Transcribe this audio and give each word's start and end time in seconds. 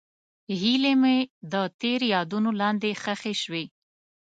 هیلې 0.61 0.93
مې 1.01 1.17
د 1.51 1.53
تېر 1.81 1.99
یادونو 2.13 2.49
لاندې 2.61 2.89
ښخې 3.01 3.33
شوې. 3.41 3.65